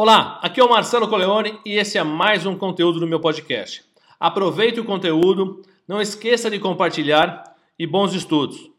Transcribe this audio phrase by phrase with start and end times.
[0.00, 3.82] Olá, aqui é o Marcelo Coleone e esse é mais um conteúdo do meu podcast.
[4.20, 7.42] Aproveite o conteúdo, não esqueça de compartilhar
[7.76, 8.70] e bons estudos.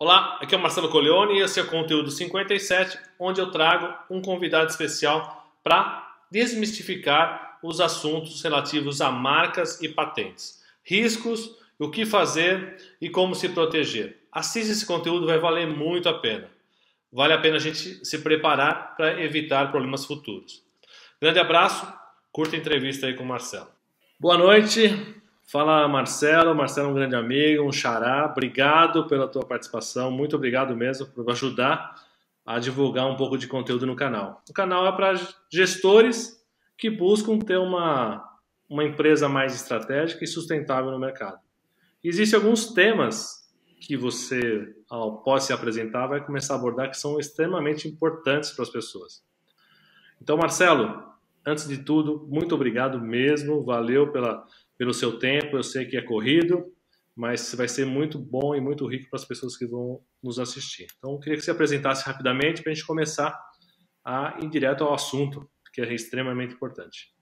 [0.00, 3.94] Olá, aqui é o Marcelo Coleone e esse é o conteúdo 57, onde eu trago
[4.10, 12.04] um convidado especial para desmistificar os assuntos relativos a marcas e patentes, riscos, o que
[12.04, 14.24] fazer e como se proteger.
[14.32, 16.57] Assista esse conteúdo, vai valer muito a pena
[17.12, 20.62] vale a pena a gente se preparar para evitar problemas futuros.
[21.20, 21.86] Grande abraço,
[22.30, 23.68] curta entrevista aí com o Marcelo.
[24.20, 24.90] Boa noite,
[25.46, 26.54] fala Marcelo.
[26.54, 28.26] Marcelo é um grande amigo, um xará.
[28.26, 31.94] Obrigado pela tua participação, muito obrigado mesmo por ajudar
[32.44, 34.42] a divulgar um pouco de conteúdo no canal.
[34.48, 35.14] O canal é para
[35.52, 36.42] gestores
[36.78, 38.24] que buscam ter uma,
[38.68, 41.38] uma empresa mais estratégica e sustentável no mercado.
[42.02, 43.37] Existem alguns temas
[43.80, 48.70] que você, após se apresentar, vai começar a abordar que são extremamente importantes para as
[48.70, 49.22] pessoas.
[50.20, 51.02] Então, Marcelo,
[51.46, 54.44] antes de tudo, muito obrigado mesmo, valeu pela,
[54.76, 56.64] pelo seu tempo, eu sei que é corrido,
[57.14, 60.86] mas vai ser muito bom e muito rico para as pessoas que vão nos assistir.
[60.98, 63.38] Então, eu queria que você apresentasse rapidamente para a gente começar
[64.04, 67.12] a ir direto ao assunto, que é extremamente importante.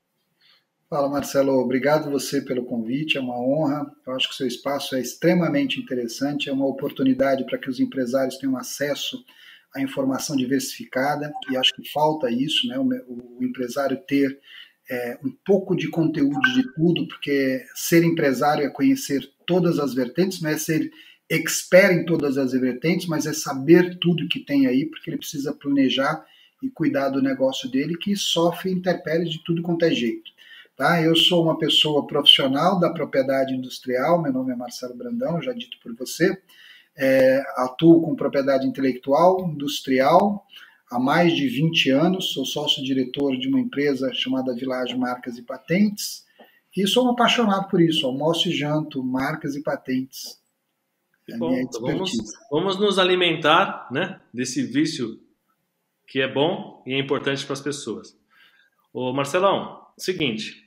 [0.88, 1.52] Fala, Marcelo.
[1.54, 3.18] Obrigado você pelo convite.
[3.18, 3.92] É uma honra.
[4.06, 6.48] Eu acho que o seu espaço é extremamente interessante.
[6.48, 9.24] É uma oportunidade para que os empresários tenham acesso
[9.74, 12.78] à informação diversificada e acho que falta isso, né?
[12.78, 14.38] O, empresário ter
[14.88, 20.40] é, um pouco de conteúdo de tudo, porque ser empresário é conhecer todas as vertentes,
[20.40, 20.88] não é ser
[21.28, 25.52] expert em todas as vertentes, mas é saber tudo que tem aí, porque ele precisa
[25.52, 26.24] planejar
[26.62, 30.35] e cuidar do negócio dele, que sofre intempéries de tudo quanto é jeito.
[30.76, 31.00] Tá?
[31.00, 35.78] Eu sou uma pessoa profissional da propriedade industrial, meu nome é Marcelo Brandão, já dito
[35.82, 36.38] por você.
[36.94, 40.46] É, atuo com propriedade intelectual, industrial,
[40.90, 42.32] há mais de 20 anos.
[42.34, 46.26] Sou sócio-diretor de uma empresa chamada Village Marcas e Patentes.
[46.76, 48.06] E sou um apaixonado por isso.
[48.06, 50.38] Almoço e janto, marcas e patentes.
[51.28, 52.12] É bom, então vamos,
[52.50, 55.18] vamos nos alimentar né, desse vício
[56.06, 58.16] que é bom e é importante para as pessoas.
[58.92, 60.65] Ô Marcelão, seguinte,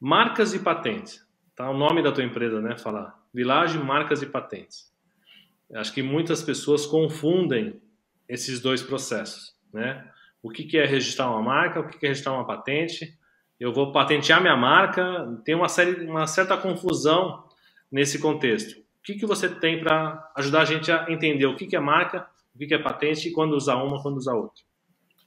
[0.00, 1.26] Marcas e patentes.
[1.54, 1.70] Tá?
[1.70, 2.76] O nome da tua empresa, né?
[2.76, 3.18] Falar.
[3.32, 4.94] Village Marcas e Patentes.
[5.74, 7.80] Acho que muitas pessoas confundem
[8.28, 10.08] esses dois processos, né?
[10.42, 13.18] O que, é registrar uma marca, o que, que é registrar uma patente.
[13.58, 15.02] Eu vou patentear minha marca.
[15.44, 17.44] Tem uma, série, uma certa confusão
[17.90, 18.78] nesse contexto.
[18.78, 21.80] O que, que você tem para ajudar a gente a entender o que, que é
[21.80, 24.62] marca, o que, que é patente e quando usar uma, quando usar outra?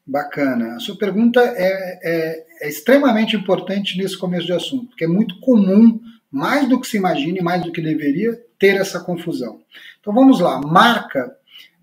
[0.09, 0.75] Bacana.
[0.75, 5.39] A sua pergunta é, é, é, extremamente importante nesse começo de assunto, porque é muito
[5.39, 9.61] comum, mais do que se imagine, mais do que deveria, ter essa confusão.
[9.99, 10.59] Então vamos lá.
[10.61, 11.35] Marca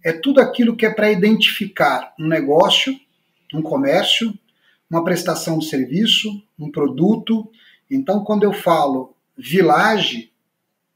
[0.05, 2.99] é tudo aquilo que é para identificar um negócio,
[3.55, 4.35] um comércio,
[4.91, 7.49] uma prestação de serviço, um produto.
[7.89, 10.33] Então, quando eu falo village,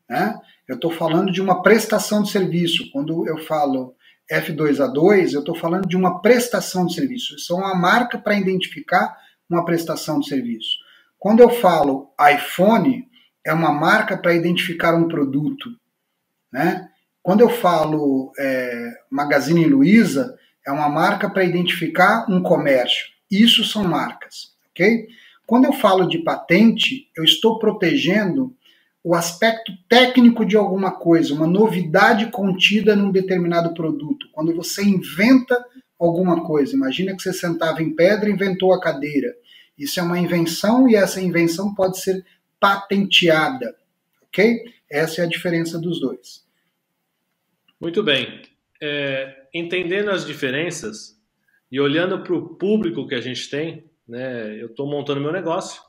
[0.09, 0.37] né,
[0.67, 2.91] eu estou falando de uma prestação de serviço.
[2.91, 3.95] Quando eu falo
[4.31, 7.35] F2A2, eu estou falando de uma prestação de serviço.
[7.35, 9.17] Isso é uma marca para identificar
[9.49, 10.79] uma prestação de serviço.
[11.19, 13.09] Quando eu falo iPhone,
[13.45, 15.71] é uma marca para identificar um produto.
[16.53, 16.89] Né?
[17.23, 23.07] Quando eu falo é, Magazine Luiza, é uma marca para identificar um comércio.
[23.31, 24.55] Isso são marcas.
[24.71, 25.09] ok?
[25.47, 28.55] Quando eu falo de patente, eu estou protegendo
[29.03, 34.29] o aspecto técnico de alguma coisa, uma novidade contida num determinado produto.
[34.33, 35.65] Quando você inventa
[35.99, 39.35] alguma coisa, imagina que você sentava em pedra e inventou a cadeira.
[39.77, 42.25] Isso é uma invenção e essa invenção pode ser
[42.59, 43.75] patenteada,
[44.23, 44.63] ok?
[44.91, 46.45] Essa é a diferença dos dois.
[47.81, 48.43] Muito bem.
[48.83, 51.19] É, entendendo as diferenças
[51.73, 55.81] e olhando para o público que a gente tem, né, eu estou montando meu negócio,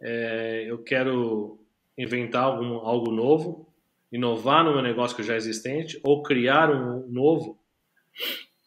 [0.00, 1.61] é, eu quero
[1.96, 3.68] inventar algum, algo novo,
[4.10, 7.58] inovar no meu negócio que já é existente ou criar um novo,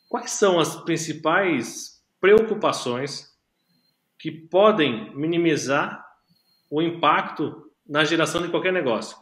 [0.09, 3.35] quais são as principais preocupações
[4.17, 6.03] que podem minimizar
[6.69, 9.17] o impacto na geração de qualquer negócio?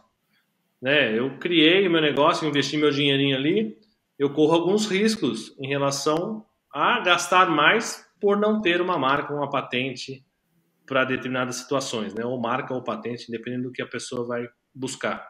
[0.82, 1.18] Né?
[1.18, 3.78] Eu criei meu negócio, investi meu dinheirinho ali,
[4.18, 9.50] eu corro alguns riscos em relação a gastar mais por não ter uma marca, uma
[9.50, 10.26] patente,
[10.86, 12.26] para determinadas situações, né?
[12.26, 15.26] ou marca ou patente, dependendo do que a pessoa vai buscar.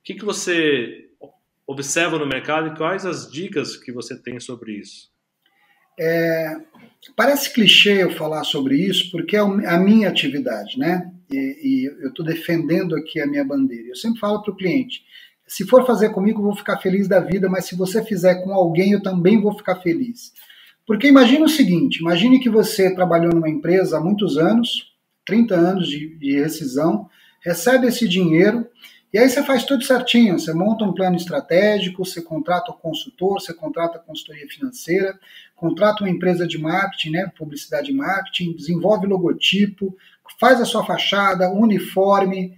[0.00, 1.08] O que, que você
[1.66, 5.10] observa no mercado e quais as dicas que você tem sobre isso?
[6.00, 6.56] É,
[7.16, 11.10] parece clichê eu falar sobre isso, porque é a minha atividade, né?
[11.30, 13.88] E, e eu estou defendendo aqui a minha bandeira.
[13.88, 15.02] Eu sempre falo para o cliente:
[15.46, 18.52] se for fazer comigo, eu vou ficar feliz da vida, mas se você fizer com
[18.52, 20.32] alguém, eu também vou ficar feliz.
[20.88, 24.96] Porque imagine o seguinte: imagine que você trabalhou numa empresa há muitos anos,
[25.26, 27.08] 30 anos de, de rescisão,
[27.44, 28.66] recebe esse dinheiro
[29.12, 33.40] e aí você faz tudo certinho, você monta um plano estratégico, você contrata o consultor,
[33.40, 35.18] você contrata a consultoria financeira,
[35.54, 39.94] contrata uma empresa de marketing, né, publicidade e marketing, desenvolve logotipo,
[40.40, 42.54] faz a sua fachada, uniforme,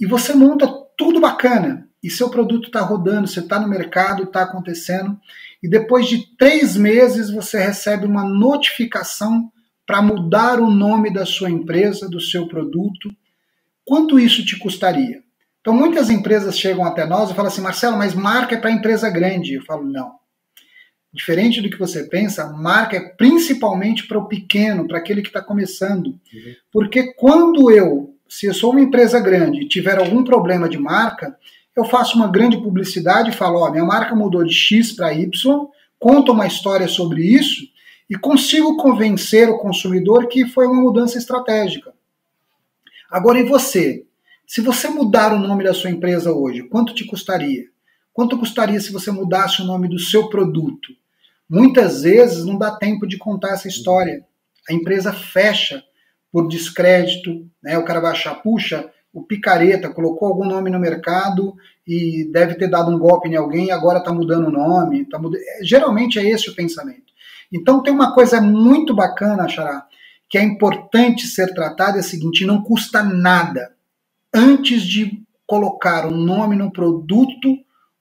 [0.00, 0.66] e você monta
[0.96, 1.85] tudo bacana.
[2.02, 5.18] E seu produto está rodando, você está no mercado, está acontecendo,
[5.62, 9.50] e depois de três meses você recebe uma notificação
[9.86, 13.14] para mudar o nome da sua empresa, do seu produto.
[13.84, 15.22] Quanto isso te custaria?
[15.60, 19.10] Então, muitas empresas chegam até nós e falam assim: Marcelo, mas marca é para empresa
[19.10, 19.54] grande.
[19.54, 20.14] Eu falo: não.
[21.12, 25.40] Diferente do que você pensa, marca é principalmente para o pequeno, para aquele que está
[25.40, 26.08] começando.
[26.08, 26.54] Uhum.
[26.70, 31.34] Porque quando eu, se eu sou uma empresa grande e tiver algum problema de marca,
[31.76, 35.30] eu faço uma grande publicidade e falo: ó, minha marca mudou de X para Y,
[35.98, 37.66] conto uma história sobre isso
[38.08, 41.92] e consigo convencer o consumidor que foi uma mudança estratégica.
[43.10, 44.04] Agora, e você?
[44.46, 47.64] Se você mudar o nome da sua empresa hoje, quanto te custaria?
[48.12, 50.94] Quanto custaria se você mudasse o nome do seu produto?
[51.48, 54.24] Muitas vezes não dá tempo de contar essa história.
[54.68, 55.82] A empresa fecha
[56.32, 57.76] por descrédito, né?
[57.76, 62.68] O cara vai achar, puxa, o picareta colocou algum nome no mercado e deve ter
[62.68, 65.06] dado um golpe em alguém e agora está mudando o nome.
[65.06, 65.34] Tá mud...
[65.62, 67.14] Geralmente é esse o pensamento.
[67.50, 69.86] Então tem uma coisa muito bacana, Xará,
[70.28, 73.74] que é importante ser tratada, é a seguinte, não custa nada
[74.34, 77.56] antes de colocar um nome num produto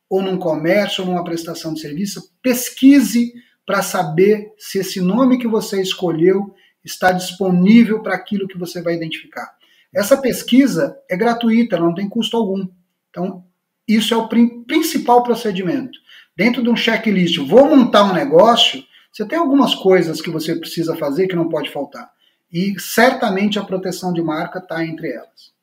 [0.10, 3.32] ou num comércio ou numa prestação de serviço, pesquise
[3.66, 6.54] para saber se esse nome que você escolheu
[6.84, 9.55] está disponível para aquilo que você vai identificar.
[9.96, 12.68] Essa pesquisa é gratuita, não tem custo algum.
[13.10, 13.46] Então,
[13.88, 15.98] isso é o principal procedimento.
[16.36, 20.98] Dentro de um checklist, vou montar um negócio, você tem algumas coisas que você precisa
[20.98, 22.12] fazer que não pode faltar.
[22.52, 25.54] E certamente a proteção de marca está entre elas.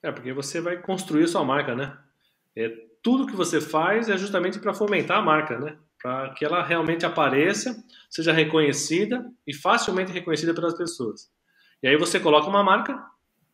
[0.00, 1.96] É, porque você vai construir sua marca, né?
[2.56, 2.70] É,
[3.02, 5.76] tudo que você faz é justamente para fomentar a marca, né?
[6.00, 11.28] Para que ela realmente apareça, seja reconhecida e facilmente reconhecida pelas pessoas.
[11.82, 13.02] E aí você coloca uma marca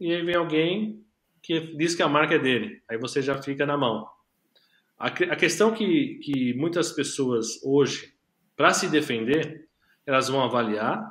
[0.01, 1.05] e aí vem alguém
[1.43, 2.83] que diz que a marca é dele.
[2.89, 4.09] Aí você já fica na mão.
[4.99, 8.15] A, a questão que, que muitas pessoas hoje,
[8.57, 9.69] para se defender,
[10.07, 11.11] elas vão avaliar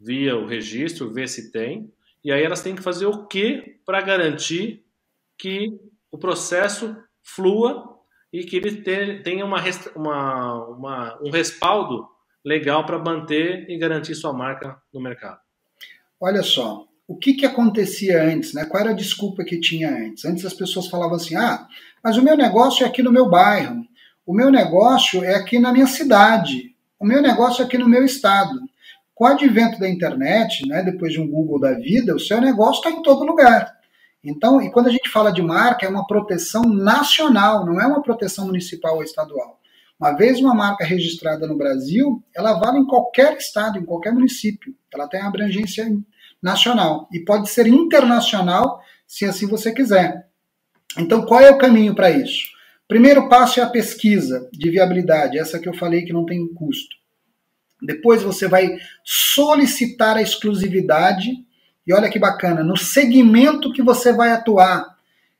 [0.00, 1.92] via o registro, ver se tem,
[2.24, 4.84] e aí elas têm que fazer o que para garantir
[5.36, 5.78] que
[6.10, 7.98] o processo flua
[8.32, 8.82] e que ele
[9.22, 9.62] tenha uma,
[9.94, 12.08] uma, uma, um respaldo
[12.44, 15.40] legal para manter e garantir sua marca no mercado.
[16.18, 18.64] Olha só, o que, que acontecia antes, né?
[18.64, 20.24] Qual era a desculpa que tinha antes?
[20.24, 21.66] Antes as pessoas falavam assim: ah,
[22.04, 23.84] mas o meu negócio é aqui no meu bairro,
[24.24, 28.04] o meu negócio é aqui na minha cidade, o meu negócio é aqui no meu
[28.04, 28.52] estado.
[29.12, 32.78] Com o advento da internet, né, depois de um Google da vida, o seu negócio
[32.78, 33.74] está em todo lugar.
[34.22, 38.02] Então, e quando a gente fala de marca, é uma proteção nacional, não é uma
[38.02, 39.58] proteção municipal ou estadual.
[39.98, 44.72] Uma vez uma marca registrada no Brasil, ela vale em qualquer estado, em qualquer município.
[44.94, 45.84] Ela tem abrangência
[46.42, 50.26] nacional e pode ser internacional, se assim você quiser.
[50.98, 52.48] Então, qual é o caminho para isso?
[52.88, 57.00] Primeiro passo é a pesquisa de viabilidade, essa que eu falei que não tem custo.
[57.82, 61.30] Depois você vai solicitar a exclusividade.
[61.86, 64.98] E olha que bacana, no segmento que você vai atuar.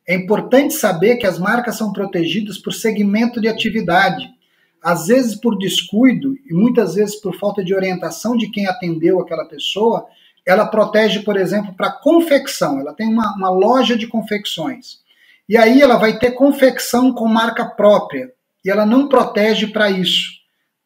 [0.08, 4.28] É importante saber que as marcas são protegidas por segmento de atividade.
[4.82, 9.44] Às vezes por descuido e muitas vezes por falta de orientação de quem atendeu aquela
[9.44, 10.06] pessoa,
[10.46, 12.80] ela protege, por exemplo, para confecção.
[12.80, 15.00] Ela tem uma, uma loja de confecções.
[15.48, 18.32] E aí ela vai ter confecção com marca própria.
[18.64, 20.40] E ela não protege para isso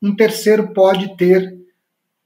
[0.05, 1.57] um terceiro pode ter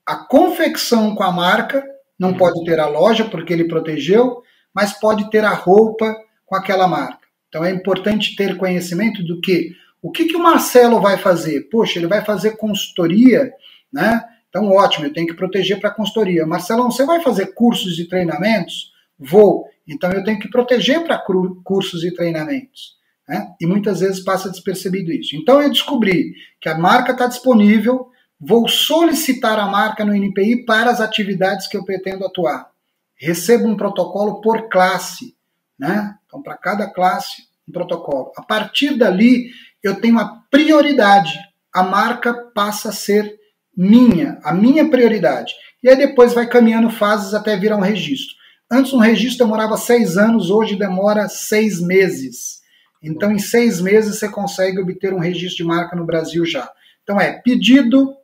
[0.05, 1.85] a confecção com a marca,
[2.19, 2.37] não uhum.
[2.37, 4.43] pode ter a loja porque ele protegeu,
[4.75, 7.21] mas pode ter a roupa com aquela marca.
[7.49, 11.69] Então é importante ter conhecimento do que o que, que o Marcelo vai fazer?
[11.71, 13.53] Poxa, ele vai fazer consultoria,
[13.93, 14.25] né?
[14.49, 16.47] Então ótimo, eu tenho que proteger para a consultoria.
[16.47, 18.93] Marcelão, você vai fazer cursos e treinamentos?
[19.19, 19.67] Vou.
[19.87, 21.23] Então eu tenho que proteger para
[21.65, 22.97] cursos e treinamentos.
[23.29, 23.55] Né?
[23.61, 25.37] E muitas vezes passa despercebido isso.
[25.37, 30.91] Então eu descobri que a marca está disponível, vou solicitar a marca no NPI para
[30.91, 32.71] as atividades que eu pretendo atuar.
[33.17, 35.37] Recebo um protocolo por classe.
[35.79, 36.17] Né?
[36.27, 38.33] Então, para cada classe, um protocolo.
[38.37, 39.51] A partir dali,
[39.83, 41.39] eu tenho a prioridade.
[41.73, 43.38] A marca passa a ser
[43.79, 45.55] minha, a minha prioridade.
[45.81, 48.35] E aí depois vai caminhando fases até virar um registro.
[48.69, 52.59] Antes um registro demorava seis anos, hoje demora seis meses.
[53.01, 56.69] Então, em seis meses, você consegue obter um registro de marca no Brasil já.
[57.05, 58.17] Então, é pedido,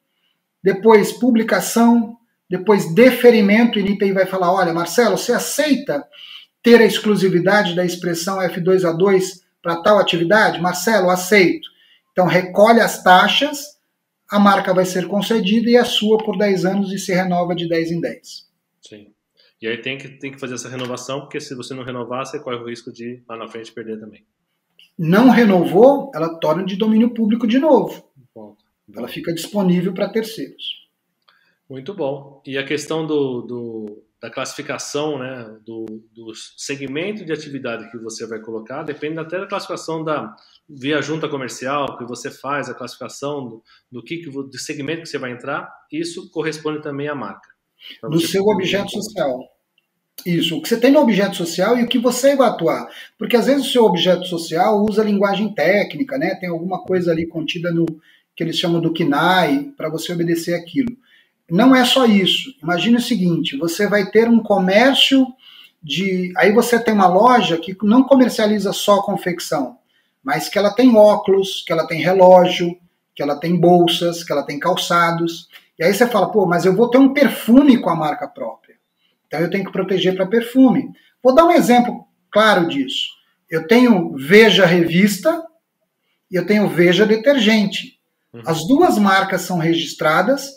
[0.61, 2.17] depois publicação,
[2.51, 6.05] depois deferimento, e o vai falar: olha, Marcelo, você aceita
[6.63, 10.61] ter a exclusividade da expressão F2A2 para tal atividade?
[10.61, 11.69] Marcelo, aceito.
[12.11, 13.74] Então, recolhe as taxas,
[14.35, 17.69] a marca vai ser concedida e é sua por 10 anos e se renova de
[17.69, 18.51] 10 em 10.
[18.83, 19.13] Sim.
[19.63, 22.41] E aí tem que, tem que fazer essa renovação, porque se você não renovar, você
[22.41, 24.27] corre o risco de lá na frente perder também.
[24.99, 28.11] Não renovou, ela torna de domínio público de novo.
[28.35, 28.57] Bom,
[28.89, 28.99] bom.
[28.99, 30.85] Ela fica disponível para terceiros.
[31.71, 32.43] Muito bom.
[32.45, 38.27] E a questão do, do da classificação, né, do, do, segmento de atividade que você
[38.27, 40.35] vai colocar, depende até da classificação da
[40.69, 45.19] via junta comercial que você faz, a classificação do, do que do segmento que você
[45.19, 47.49] vai entrar, isso corresponde também à marca.
[48.03, 49.39] Do seu objeto social.
[50.25, 52.89] Isso, o que você tem no objeto social e o que você vai atuar.
[53.19, 56.35] Porque às vezes o seu objeto social usa linguagem técnica, né?
[56.37, 57.85] Tem alguma coisa ali contida no
[58.35, 60.97] que eles chamam do KNAI para você obedecer aquilo.
[61.51, 62.55] Não é só isso.
[62.63, 65.27] Imagine o seguinte: você vai ter um comércio
[65.83, 66.33] de.
[66.37, 69.77] Aí você tem uma loja que não comercializa só confecção,
[70.25, 72.77] mas que ela tem óculos, que ela tem relógio,
[73.15, 75.49] que ela tem bolsas, que ela tem calçados.
[75.79, 78.77] E aí você fala, pô, mas eu vou ter um perfume com a marca própria.
[79.27, 80.91] Então eu tenho que proteger para perfume.
[81.23, 83.09] Vou dar um exemplo claro disso.
[83.51, 85.45] Eu tenho Veja Revista
[86.31, 88.01] e eu tenho Veja Detergente.
[88.33, 88.43] Uhum.
[88.47, 90.51] As duas marcas são registradas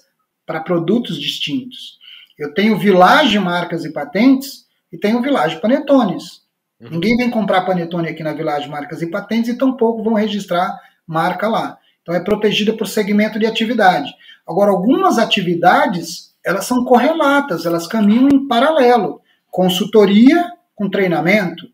[0.45, 1.97] para produtos distintos.
[2.37, 6.46] Eu tenho Village Marcas e Patentes e tenho Village Panetones.
[6.79, 6.89] Uhum.
[6.91, 11.47] Ninguém vem comprar Panetone aqui na Village Marcas e Patentes e tampouco vão registrar marca
[11.47, 11.77] lá.
[12.01, 14.13] Então é protegida por segmento de atividade.
[14.47, 19.21] Agora, algumas atividades, elas são correlatas, elas caminham em paralelo.
[19.49, 21.69] Consultoria com treinamento,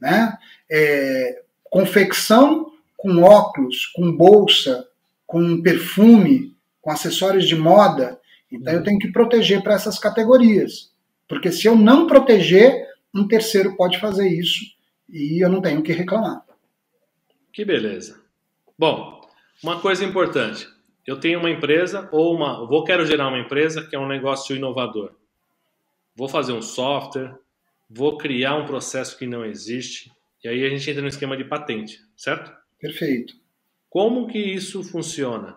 [0.00, 0.36] né?
[0.70, 4.86] É, confecção com óculos, com bolsa,
[5.26, 8.18] com perfume, com acessórios de moda.
[8.50, 10.90] Então eu tenho que proteger para essas categorias.
[11.28, 14.64] Porque se eu não proteger, um terceiro pode fazer isso
[15.08, 16.44] e eu não tenho que reclamar.
[17.52, 18.22] Que beleza.
[18.78, 19.20] Bom,
[19.62, 20.68] uma coisa importante.
[21.06, 24.54] Eu tenho uma empresa ou uma, vou quero gerar uma empresa que é um negócio
[24.54, 25.14] inovador.
[26.14, 27.34] Vou fazer um software,
[27.88, 30.12] vou criar um processo que não existe
[30.44, 32.52] e aí a gente entra no esquema de patente, certo?
[32.78, 33.34] Perfeito.
[33.90, 35.56] Como que isso funciona?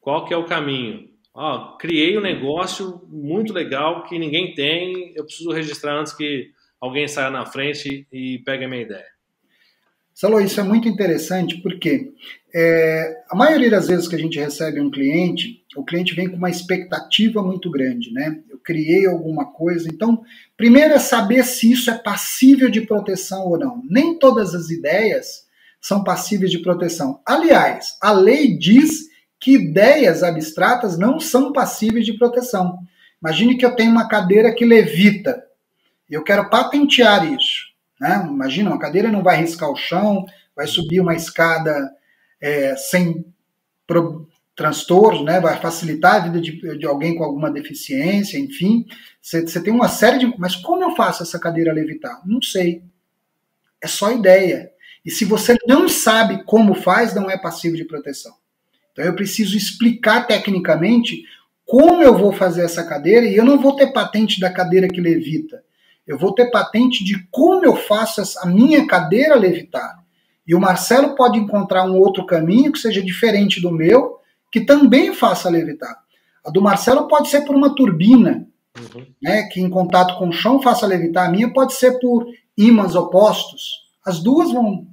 [0.00, 1.10] Qual que é o caminho?
[1.34, 7.08] Ah, criei um negócio muito legal que ninguém tem, eu preciso registrar antes que alguém
[7.08, 9.16] saia na frente e pegue a minha ideia.
[10.14, 12.10] Salô, isso é muito interessante porque
[12.54, 16.36] é, a maioria das vezes que a gente recebe um cliente, o cliente vem com
[16.36, 18.40] uma expectativa muito grande, né?
[18.48, 20.22] Eu criei alguma coisa, então,
[20.56, 23.82] primeiro é saber se isso é passível de proteção ou não.
[23.88, 25.44] Nem todas as ideias
[25.82, 27.20] são passíveis de proteção.
[27.26, 32.78] Aliás, a lei diz que ideias abstratas não são passíveis de proteção.
[33.22, 35.44] Imagine que eu tenho uma cadeira que levita.
[36.10, 37.66] Eu quero patentear isso.
[38.00, 38.26] Né?
[38.28, 41.90] Imagina, uma cadeira não vai riscar o chão, vai subir uma escada
[42.40, 43.24] é, sem
[43.86, 45.38] pro, transtorno, né?
[45.38, 48.86] vai facilitar a vida de, de alguém com alguma deficiência, enfim.
[49.20, 50.38] Você tem uma série de.
[50.38, 52.22] Mas como eu faço essa cadeira levitar?
[52.24, 52.82] Não sei.
[53.82, 54.72] É só ideia.
[55.04, 58.34] E se você não sabe como faz, não é passivo de proteção.
[58.92, 61.22] Então eu preciso explicar tecnicamente
[61.66, 65.00] como eu vou fazer essa cadeira e eu não vou ter patente da cadeira que
[65.00, 65.62] levita.
[66.06, 70.04] Eu vou ter patente de como eu faço a minha cadeira levitar.
[70.46, 74.20] E o Marcelo pode encontrar um outro caminho que seja diferente do meu,
[74.50, 75.98] que também faça levitar.
[76.44, 78.46] A do Marcelo pode ser por uma turbina,
[78.78, 79.04] uhum.
[79.20, 81.26] né, que em contato com o chão faça levitar.
[81.26, 83.86] A minha pode ser por ímãs opostos.
[84.04, 84.86] As duas vão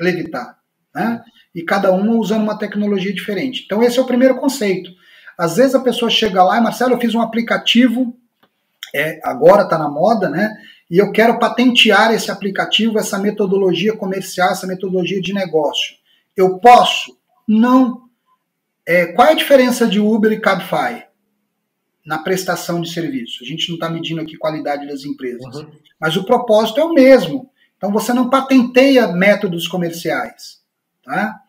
[0.00, 0.58] levitar.
[0.94, 1.22] Né?
[1.54, 3.62] e cada uma usando uma tecnologia diferente.
[3.64, 4.90] Então, esse é o primeiro conceito.
[5.38, 8.16] Às vezes a pessoa chega lá e, Marcelo, eu fiz um aplicativo,
[8.94, 10.56] é, agora está na moda, né?
[10.90, 15.96] E eu quero patentear esse aplicativo, essa metodologia comercial, essa metodologia de negócio.
[16.36, 17.16] Eu posso?
[17.48, 18.02] Não.
[18.86, 21.06] É, qual é a diferença de Uber e Cabify?
[22.04, 23.42] Na prestação de serviço.
[23.42, 25.54] A gente não está medindo aqui qualidade das empresas.
[25.54, 25.70] Uhum.
[25.98, 27.50] Mas o propósito é o mesmo.
[27.76, 30.60] Então você não patenteia métodos comerciais.
[31.04, 31.40] Tá?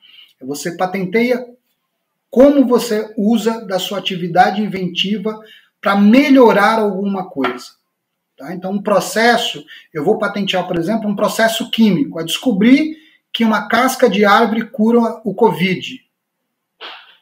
[0.41, 1.45] Você patenteia
[2.29, 5.39] como você usa da sua atividade inventiva
[5.83, 7.65] para melhorar alguma coisa.
[8.37, 8.53] Tá?
[8.53, 12.95] Então, um processo, eu vou patentear, por exemplo, um processo químico, é descobrir
[13.33, 15.99] que uma casca de árvore cura o Covid.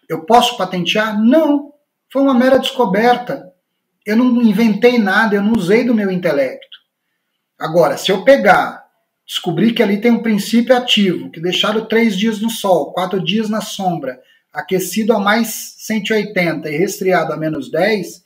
[0.07, 1.19] Eu posso patentear?
[1.19, 1.73] Não.
[2.13, 3.51] Foi uma mera descoberta.
[4.05, 6.77] Eu não inventei nada, eu não usei do meu intelecto.
[7.57, 8.85] Agora, se eu pegar
[9.25, 13.49] descobri que ali tem um princípio ativo, que deixaram três dias no sol, quatro dias
[13.49, 18.21] na sombra, aquecido a mais 180 e resfriado a menos 10,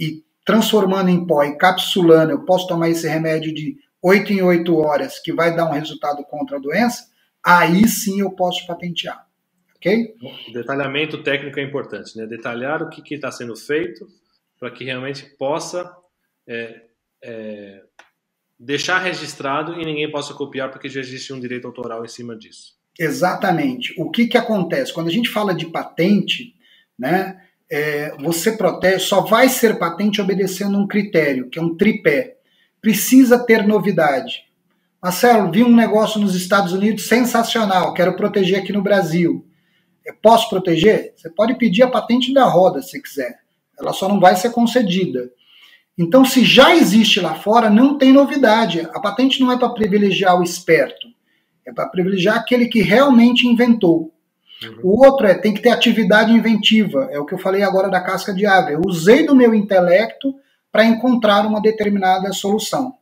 [0.00, 4.74] e transformando em pó e capsulando, eu posso tomar esse remédio de 8 em 8
[4.76, 7.06] horas, que vai dar um resultado contra a doença,
[7.44, 9.26] aí sim eu posso patentear.
[9.76, 10.14] Ok?
[10.48, 12.26] O detalhamento técnico é importante, né?
[12.26, 14.06] Detalhar o que está sendo feito
[14.58, 15.90] para que realmente possa
[16.46, 16.82] é,
[17.22, 17.82] é,
[18.58, 22.78] deixar registrado e ninguém possa copiar porque já existe um direito autoral em cima disso.
[22.98, 23.94] Exatamente.
[23.96, 24.92] O que, que acontece?
[24.92, 26.54] Quando a gente fala de patente,
[26.98, 32.36] né, é, você protege, só vai ser patente obedecendo um critério, que é um tripé.
[32.80, 34.44] Precisa ter novidade.
[35.00, 39.46] Marcelo, vi um negócio nos Estados Unidos sensacional, quero proteger aqui no Brasil.
[40.04, 41.14] Eu posso proteger?
[41.16, 43.38] Você pode pedir a patente da roda se quiser.
[43.78, 45.30] Ela só não vai ser concedida.
[45.96, 48.80] Então, se já existe lá fora, não tem novidade.
[48.92, 51.08] A patente não é para privilegiar o esperto,
[51.66, 54.12] é para privilegiar aquele que realmente inventou.
[54.62, 54.80] Uhum.
[54.82, 57.08] O outro é tem que ter atividade inventiva.
[57.10, 58.74] É o que eu falei agora da casca de ave.
[58.74, 60.34] Eu usei do meu intelecto
[60.70, 62.94] para encontrar uma determinada solução.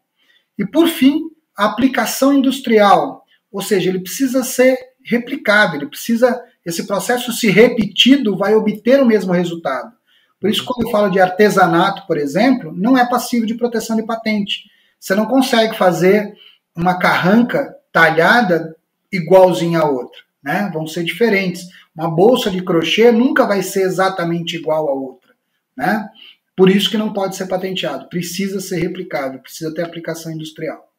[0.59, 1.23] E por fim,
[1.57, 8.37] a aplicação industrial, ou seja, ele precisa ser replicável, ele precisa esse processo se repetido
[8.37, 9.91] vai obter o mesmo resultado.
[10.39, 14.05] Por isso, quando eu falo de artesanato, por exemplo, não é passivo de proteção de
[14.05, 14.65] patente.
[15.01, 16.35] Você não consegue fazer
[16.77, 18.77] uma carranca talhada
[19.11, 20.21] igualzinha a outra.
[20.49, 20.71] Né?
[20.73, 21.69] Vão ser diferentes.
[21.95, 25.35] Uma bolsa de crochê nunca vai ser exatamente igual a outra.
[25.77, 26.09] Né?
[26.57, 28.09] Por isso que não pode ser patenteado.
[28.09, 30.91] Precisa ser replicável, precisa ter aplicação industrial.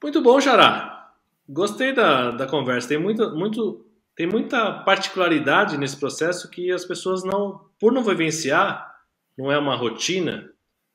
[0.00, 1.10] Muito bom, Xará.
[1.48, 2.86] Gostei da, da conversa.
[2.86, 8.94] Tem muito, muito tem muita particularidade nesse processo que as pessoas não, por não vivenciar,
[9.36, 10.48] não é uma rotina,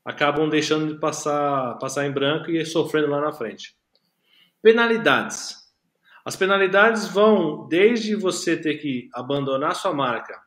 [0.05, 3.75] acabam deixando de passar, passar em branco e sofrendo lá na frente.
[4.61, 5.62] Penalidades.
[6.25, 10.39] As penalidades vão desde você ter que abandonar sua marca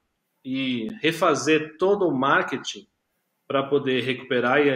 [0.45, 2.87] e refazer todo o marketing
[3.47, 4.71] para poder recuperar e,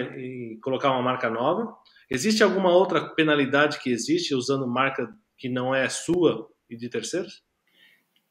[0.54, 1.74] e, colocar uma marca nova.
[2.08, 7.42] Existe alguma outra penalidade que existe usando marca que não é sua e de terceiros?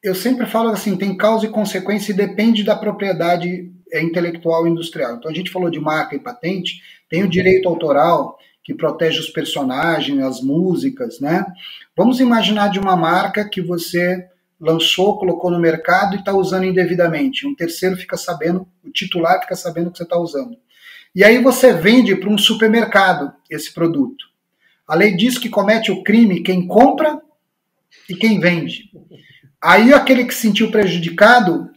[0.01, 4.69] eu sempre falo assim, tem causa e consequência e depende da propriedade é, intelectual e
[4.69, 5.15] industrial.
[5.15, 8.37] Então a gente falou de marca e patente, tem o direito autoral
[8.69, 11.43] que protege os personagens, as músicas, né?
[11.97, 14.27] Vamos imaginar de uma marca que você
[14.59, 17.47] lançou, colocou no mercado e está usando indevidamente.
[17.47, 20.55] Um terceiro fica sabendo, o titular fica sabendo que você está usando.
[21.15, 24.25] E aí você vende para um supermercado esse produto.
[24.87, 27.19] A lei diz que comete o crime quem compra
[28.07, 28.91] e quem vende.
[29.59, 31.71] Aí aquele que se sentiu prejudicado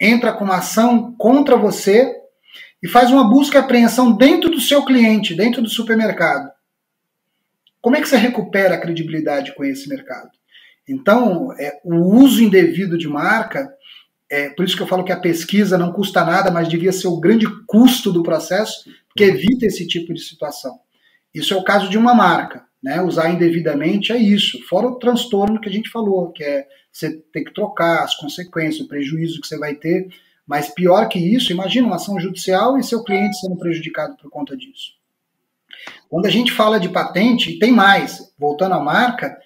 [0.00, 2.12] entra com uma ação contra você
[2.84, 6.52] e faz uma busca e apreensão dentro do seu cliente, dentro do supermercado.
[7.80, 10.28] Como é que você recupera a credibilidade com esse mercado?
[10.86, 13.72] Então, é, o uso indevido de marca,
[14.30, 17.08] é, por isso que eu falo que a pesquisa não custa nada, mas devia ser
[17.08, 18.84] o grande custo do processo,
[19.16, 20.78] que evita esse tipo de situação.
[21.34, 22.66] Isso é o caso de uma marca.
[22.82, 23.00] Né?
[23.00, 27.44] Usar indevidamente é isso, fora o transtorno que a gente falou, que é você ter
[27.44, 30.06] que trocar as consequências, o prejuízo que você vai ter.
[30.46, 34.56] Mas pior que isso, imagina uma ação judicial e seu cliente sendo prejudicado por conta
[34.56, 34.92] disso.
[36.08, 39.36] Quando a gente fala de patente, tem mais, voltando à marca,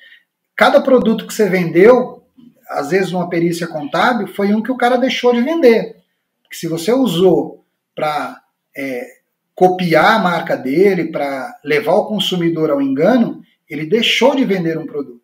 [0.56, 2.24] cada produto que você vendeu,
[2.68, 5.96] às vezes numa perícia contábil, foi um que o cara deixou de vender.
[6.42, 8.40] Porque se você usou para
[8.76, 9.06] é,
[9.54, 14.86] copiar a marca dele, para levar o consumidor ao engano, ele deixou de vender um
[14.86, 15.18] produto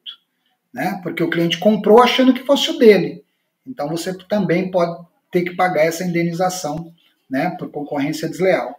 [0.75, 1.01] né?
[1.03, 3.25] Porque o cliente comprou achando que fosse o dele.
[3.65, 6.93] Então você também pode ter que pagar essa indenização,
[7.29, 8.79] né, por concorrência desleal.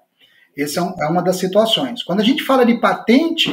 [0.57, 2.01] Essa é, é uma das situações.
[2.01, 3.51] Quando a gente fala de patente,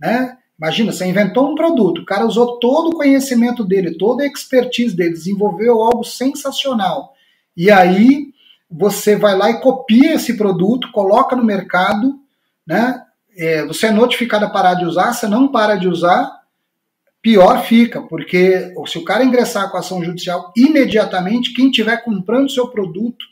[0.00, 4.26] né, imagina, você inventou um produto, o cara usou todo o conhecimento dele, toda a
[4.26, 7.12] expertise dele, desenvolveu algo sensacional.
[7.54, 8.28] E aí
[8.70, 12.18] você vai lá e copia esse produto, coloca no mercado,
[12.66, 13.02] né?
[13.36, 16.37] É, você é notificado a parar de usar, você não para de usar,
[17.22, 22.50] pior fica, porque se o cara ingressar com a ação judicial imediatamente, quem estiver comprando
[22.50, 23.24] seu produto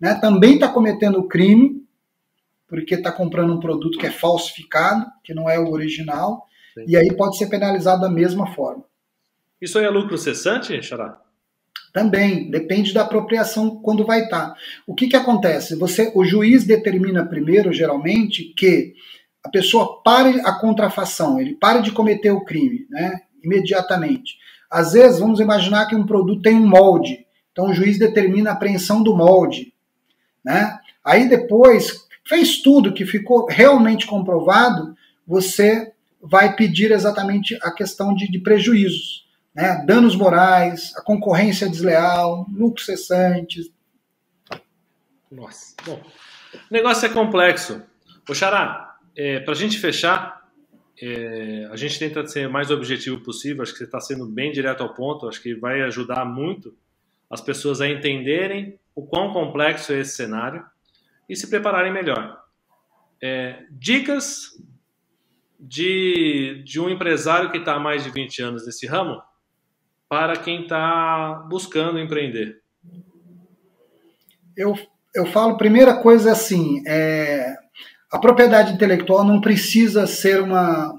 [0.00, 1.82] né, também está cometendo o crime,
[2.68, 6.84] porque está comprando um produto que é falsificado, que não é o original, Sim.
[6.88, 8.84] e aí pode ser penalizado da mesma forma.
[9.60, 11.20] Isso aí é lucro cessante, Xará?
[11.92, 14.48] Também, depende da apropriação quando vai estar.
[14.48, 14.56] Tá.
[14.86, 15.76] O que, que acontece?
[15.76, 18.94] Você, o juiz determina primeiro, geralmente, que
[19.44, 23.20] a pessoa pare a contrafação, ele pare de cometer o crime, né?
[23.42, 24.36] Imediatamente.
[24.70, 28.52] Às vezes, vamos imaginar que um produto tem um molde, então o juiz determina a
[28.54, 29.72] apreensão do molde.
[30.44, 30.78] Né?
[31.04, 38.30] Aí depois, fez tudo que ficou realmente comprovado, você vai pedir exatamente a questão de,
[38.30, 39.26] de prejuízos.
[39.54, 43.70] né, danos morais, a concorrência desleal, lucros cessantes.
[45.30, 46.00] Nossa, bom.
[46.54, 47.82] O negócio é complexo.
[48.28, 50.41] O Xará, é, para a gente fechar,
[51.04, 53.62] é, a gente tenta ser mais objetivo possível.
[53.62, 55.28] Acho que você está sendo bem direto ao ponto.
[55.28, 56.72] Acho que vai ajudar muito
[57.28, 60.64] as pessoas a entenderem o quão complexo é esse cenário
[61.28, 62.40] e se prepararem melhor.
[63.20, 64.56] É, dicas
[65.58, 69.20] de, de um empresário que está há mais de 20 anos nesse ramo
[70.08, 72.60] para quem está buscando empreender?
[74.56, 74.78] Eu,
[75.14, 77.56] eu falo, primeira coisa assim, é,
[78.12, 80.94] a propriedade intelectual não precisa ser uma,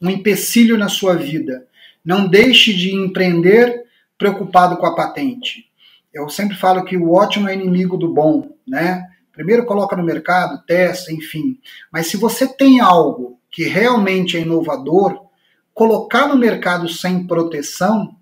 [0.00, 1.66] um, empecilho na sua vida.
[2.02, 3.84] Não deixe de empreender
[4.16, 5.66] preocupado com a patente.
[6.12, 9.06] Eu sempre falo que o ótimo é inimigo do bom, né?
[9.32, 11.58] Primeiro coloca no mercado, testa, enfim.
[11.92, 15.26] Mas se você tem algo que realmente é inovador,
[15.74, 18.16] colocar no mercado sem proteção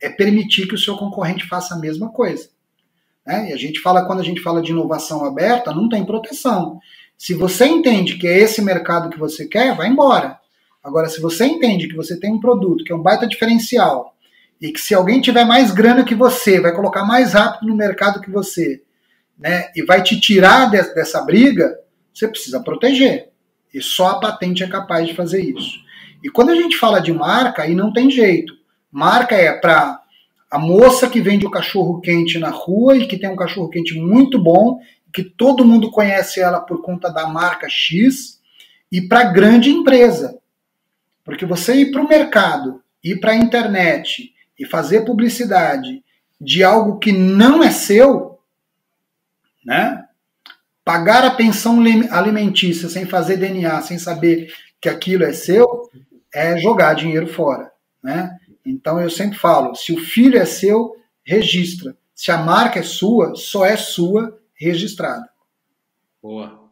[0.00, 2.50] é permitir que o seu concorrente faça a mesma coisa.
[3.24, 3.50] Né?
[3.50, 6.80] E a gente fala, quando a gente fala de inovação aberta, não tem proteção.
[7.18, 10.38] Se você entende que é esse mercado que você quer, vai embora.
[10.82, 14.14] Agora, se você entende que você tem um produto que é um baita diferencial
[14.60, 18.20] e que se alguém tiver mais grana que você, vai colocar mais rápido no mercado
[18.20, 18.82] que você,
[19.36, 21.76] né, e vai te tirar de, dessa briga,
[22.14, 23.30] você precisa proteger.
[23.74, 25.76] E só a patente é capaz de fazer isso.
[26.22, 28.54] E quando a gente fala de marca, aí não tem jeito.
[28.90, 30.00] Marca é para
[30.50, 33.94] a moça que vende o cachorro quente na rua e que tem um cachorro quente
[33.94, 34.78] muito bom,
[35.12, 38.38] que todo mundo conhece ela por conta da marca X,
[38.90, 40.38] e para grande empresa.
[41.24, 46.02] Porque você ir para o mercado, ir para a internet e fazer publicidade
[46.40, 48.40] de algo que não é seu,
[49.64, 50.04] né?
[50.84, 51.78] Pagar a pensão
[52.10, 55.90] alimentícia sem fazer DNA, sem saber que aquilo é seu,
[56.32, 57.70] é jogar dinheiro fora,
[58.02, 58.38] né?
[58.64, 61.96] Então eu sempre falo, se o filho é seu, registra.
[62.14, 65.28] Se a marca é sua, só é sua registrada.
[66.22, 66.68] Boa.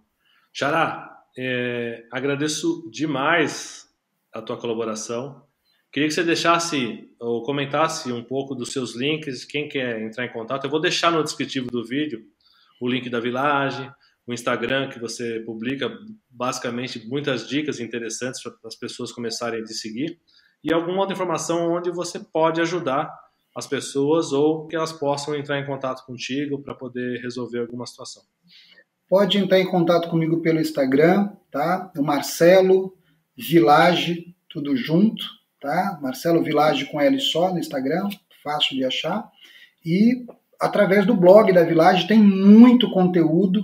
[0.53, 3.89] Xará, é, agradeço demais
[4.33, 5.45] a tua colaboração.
[5.93, 10.33] Queria que você deixasse ou comentasse um pouco dos seus links, quem quer entrar em
[10.33, 10.65] contato.
[10.65, 12.25] Eu vou deixar no descritivo do vídeo
[12.81, 13.91] o link da Village,
[14.27, 15.91] o Instagram que você publica
[16.29, 20.19] basicamente muitas dicas interessantes para as pessoas começarem a te seguir
[20.63, 23.09] e alguma outra informação onde você pode ajudar
[23.57, 28.23] as pessoas ou que elas possam entrar em contato contigo para poder resolver alguma situação.
[29.09, 31.91] Pode entrar em contato comigo pelo Instagram, tá?
[31.97, 32.95] O Marcelo
[33.35, 35.25] Village, tudo junto,
[35.61, 35.99] tá?
[36.03, 38.11] Marcelo Village com L só no Instagram,
[38.45, 39.27] fácil de achar.
[39.85, 40.27] E
[40.61, 43.63] através do blog da Village tem muito conteúdo,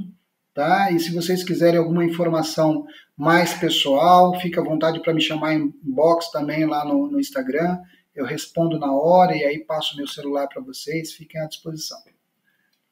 [0.55, 0.91] tá?
[0.91, 5.73] E se vocês quiserem alguma informação mais pessoal, fica à vontade para me chamar em
[5.83, 7.79] box também lá no, no, Instagram.
[8.15, 11.99] Eu respondo na hora e aí passo meu celular para vocês, fiquem à disposição.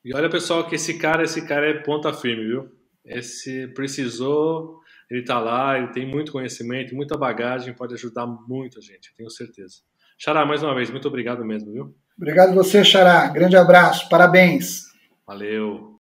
[0.05, 2.73] E olha, pessoal, que esse cara, esse cara é ponta firme, viu?
[3.05, 4.81] Esse precisou,
[5.11, 9.77] ele tá lá, ele tem muito conhecimento, muita bagagem, pode ajudar muita gente, tenho certeza.
[10.19, 11.95] Xará, mais uma vez, muito obrigado mesmo, viu?
[12.17, 13.27] Obrigado você, Xará.
[13.29, 14.85] Grande abraço, parabéns.
[15.27, 15.90] Valeu.